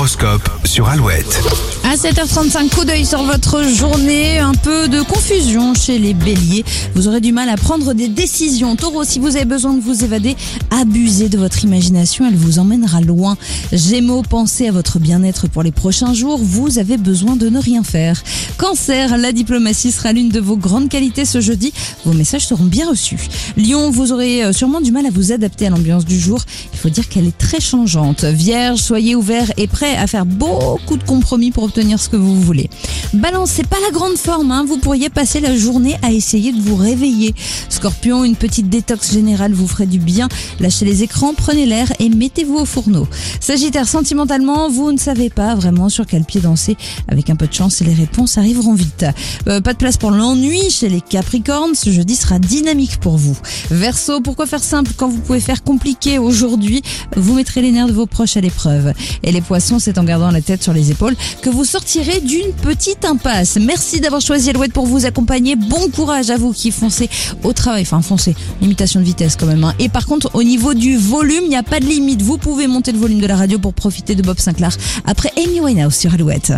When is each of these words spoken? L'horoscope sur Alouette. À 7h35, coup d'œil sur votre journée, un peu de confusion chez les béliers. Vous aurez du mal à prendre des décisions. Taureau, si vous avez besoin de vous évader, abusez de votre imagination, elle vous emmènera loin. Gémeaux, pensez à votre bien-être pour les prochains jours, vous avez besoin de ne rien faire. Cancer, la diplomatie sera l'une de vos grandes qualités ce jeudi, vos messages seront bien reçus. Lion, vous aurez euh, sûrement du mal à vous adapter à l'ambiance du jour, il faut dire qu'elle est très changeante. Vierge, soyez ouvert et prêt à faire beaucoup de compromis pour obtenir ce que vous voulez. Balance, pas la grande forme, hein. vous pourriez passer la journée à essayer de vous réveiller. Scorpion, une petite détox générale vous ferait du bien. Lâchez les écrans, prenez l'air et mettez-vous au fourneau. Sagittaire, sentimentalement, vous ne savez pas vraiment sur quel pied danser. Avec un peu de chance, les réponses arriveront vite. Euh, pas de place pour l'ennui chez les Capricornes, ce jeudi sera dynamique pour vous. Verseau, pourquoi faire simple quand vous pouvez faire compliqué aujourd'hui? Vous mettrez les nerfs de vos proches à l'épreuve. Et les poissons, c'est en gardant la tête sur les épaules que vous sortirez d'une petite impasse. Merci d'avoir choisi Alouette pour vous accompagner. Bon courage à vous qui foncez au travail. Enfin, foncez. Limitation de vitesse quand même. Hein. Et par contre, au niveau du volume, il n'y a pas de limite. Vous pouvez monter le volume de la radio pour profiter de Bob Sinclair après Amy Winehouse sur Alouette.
L'horoscope 0.00 0.48
sur 0.64 0.88
Alouette. 0.88 1.79
À 1.90 1.96
7h35, 1.96 2.68
coup 2.68 2.84
d'œil 2.84 3.04
sur 3.04 3.24
votre 3.24 3.64
journée, 3.64 4.38
un 4.38 4.54
peu 4.54 4.86
de 4.86 5.02
confusion 5.02 5.74
chez 5.74 5.98
les 5.98 6.14
béliers. 6.14 6.64
Vous 6.94 7.08
aurez 7.08 7.20
du 7.20 7.32
mal 7.32 7.48
à 7.48 7.56
prendre 7.56 7.94
des 7.94 8.06
décisions. 8.06 8.76
Taureau, 8.76 9.02
si 9.02 9.18
vous 9.18 9.34
avez 9.34 9.44
besoin 9.44 9.74
de 9.74 9.80
vous 9.80 10.04
évader, 10.04 10.36
abusez 10.70 11.28
de 11.28 11.36
votre 11.36 11.64
imagination, 11.64 12.28
elle 12.28 12.36
vous 12.36 12.60
emmènera 12.60 13.00
loin. 13.00 13.36
Gémeaux, 13.72 14.22
pensez 14.22 14.68
à 14.68 14.70
votre 14.70 15.00
bien-être 15.00 15.48
pour 15.48 15.64
les 15.64 15.72
prochains 15.72 16.14
jours, 16.14 16.38
vous 16.40 16.78
avez 16.78 16.96
besoin 16.96 17.34
de 17.34 17.48
ne 17.48 17.58
rien 17.58 17.82
faire. 17.82 18.22
Cancer, 18.56 19.18
la 19.18 19.32
diplomatie 19.32 19.90
sera 19.90 20.12
l'une 20.12 20.28
de 20.28 20.38
vos 20.38 20.56
grandes 20.56 20.88
qualités 20.88 21.24
ce 21.24 21.40
jeudi, 21.40 21.72
vos 22.04 22.12
messages 22.12 22.46
seront 22.46 22.66
bien 22.66 22.88
reçus. 22.88 23.26
Lion, 23.56 23.90
vous 23.90 24.12
aurez 24.12 24.44
euh, 24.44 24.52
sûrement 24.52 24.80
du 24.80 24.92
mal 24.92 25.06
à 25.06 25.10
vous 25.10 25.32
adapter 25.32 25.66
à 25.66 25.70
l'ambiance 25.70 26.04
du 26.04 26.20
jour, 26.20 26.40
il 26.72 26.78
faut 26.78 26.90
dire 26.90 27.08
qu'elle 27.08 27.26
est 27.26 27.36
très 27.36 27.58
changeante. 27.58 28.22
Vierge, 28.22 28.78
soyez 28.78 29.16
ouvert 29.16 29.50
et 29.56 29.66
prêt 29.66 29.96
à 29.96 30.06
faire 30.06 30.24
beaucoup 30.24 30.96
de 30.96 31.02
compromis 31.02 31.50
pour 31.50 31.64
obtenir 31.64 31.79
ce 31.98 32.08
que 32.08 32.16
vous 32.16 32.40
voulez. 32.40 32.68
Balance, 33.12 33.60
pas 33.68 33.80
la 33.84 33.90
grande 33.90 34.16
forme, 34.16 34.52
hein. 34.52 34.64
vous 34.64 34.78
pourriez 34.78 35.10
passer 35.10 35.40
la 35.40 35.56
journée 35.56 35.98
à 36.02 36.12
essayer 36.12 36.52
de 36.52 36.60
vous 36.60 36.76
réveiller. 36.76 37.34
Scorpion, 37.68 38.22
une 38.22 38.36
petite 38.36 38.68
détox 38.68 39.12
générale 39.12 39.52
vous 39.52 39.66
ferait 39.66 39.86
du 39.86 39.98
bien. 39.98 40.28
Lâchez 40.60 40.84
les 40.84 41.02
écrans, 41.02 41.34
prenez 41.34 41.66
l'air 41.66 41.92
et 41.98 42.08
mettez-vous 42.08 42.58
au 42.58 42.64
fourneau. 42.64 43.08
Sagittaire, 43.40 43.88
sentimentalement, 43.88 44.68
vous 44.68 44.92
ne 44.92 44.96
savez 44.96 45.28
pas 45.28 45.56
vraiment 45.56 45.88
sur 45.88 46.06
quel 46.06 46.22
pied 46.22 46.40
danser. 46.40 46.76
Avec 47.08 47.30
un 47.30 47.36
peu 47.36 47.48
de 47.48 47.52
chance, 47.52 47.80
les 47.80 47.94
réponses 47.94 48.38
arriveront 48.38 48.74
vite. 48.74 49.04
Euh, 49.48 49.60
pas 49.60 49.72
de 49.72 49.78
place 49.78 49.96
pour 49.96 50.12
l'ennui 50.12 50.70
chez 50.70 50.88
les 50.88 51.00
Capricornes, 51.00 51.74
ce 51.74 51.90
jeudi 51.90 52.14
sera 52.14 52.38
dynamique 52.38 53.00
pour 53.00 53.16
vous. 53.16 53.36
Verseau, 53.72 54.20
pourquoi 54.20 54.46
faire 54.46 54.62
simple 54.62 54.92
quand 54.96 55.08
vous 55.08 55.18
pouvez 55.18 55.40
faire 55.40 55.64
compliqué 55.64 56.18
aujourd'hui? 56.18 56.82
Vous 57.16 57.34
mettrez 57.34 57.60
les 57.60 57.72
nerfs 57.72 57.88
de 57.88 57.92
vos 57.92 58.06
proches 58.06 58.36
à 58.36 58.40
l'épreuve. 58.40 58.92
Et 59.24 59.32
les 59.32 59.40
poissons, 59.40 59.80
c'est 59.80 59.98
en 59.98 60.04
gardant 60.04 60.30
la 60.30 60.42
tête 60.42 60.62
sur 60.62 60.72
les 60.72 60.92
épaules 60.92 61.16
que 61.42 61.50
vous 61.50 61.64
sortirez 61.64 62.20
d'une 62.20 62.52
petite 62.52 62.99
impasse. 63.04 63.56
Merci 63.60 64.00
d'avoir 64.00 64.20
choisi 64.20 64.50
Alouette 64.50 64.72
pour 64.72 64.86
vous 64.86 65.06
accompagner. 65.06 65.56
Bon 65.56 65.88
courage 65.88 66.30
à 66.30 66.36
vous 66.36 66.52
qui 66.52 66.70
foncez 66.70 67.08
au 67.42 67.52
travail. 67.52 67.82
Enfin, 67.82 68.02
foncez. 68.02 68.34
Limitation 68.60 69.00
de 69.00 69.04
vitesse 69.04 69.36
quand 69.36 69.46
même. 69.46 69.64
Hein. 69.64 69.74
Et 69.78 69.88
par 69.88 70.06
contre, 70.06 70.30
au 70.34 70.42
niveau 70.42 70.74
du 70.74 70.96
volume, 70.96 71.44
il 71.44 71.48
n'y 71.48 71.56
a 71.56 71.62
pas 71.62 71.80
de 71.80 71.86
limite. 71.86 72.22
Vous 72.22 72.38
pouvez 72.38 72.66
monter 72.66 72.92
le 72.92 72.98
volume 72.98 73.20
de 73.20 73.26
la 73.26 73.36
radio 73.36 73.58
pour 73.58 73.74
profiter 73.74 74.14
de 74.14 74.22
Bob 74.22 74.38
Sinclair 74.38 74.76
après 75.06 75.32
Amy 75.36 75.60
Winehouse 75.60 75.94
sur 75.94 76.12
Alouette. 76.14 76.52